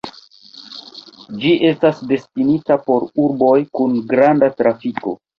Ĝi 1.41 1.51
estas 1.71 1.99
destinita 2.11 2.77
por 2.87 3.05
urboj 3.25 3.57
kun 3.81 3.93
granda 4.15 4.49
trafiko. 4.63 5.15